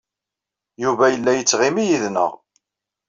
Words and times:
Yuba 0.83 1.05
yella 1.13 1.31
yettɣimi 1.35 1.83
yid-neɣ. 1.89 2.31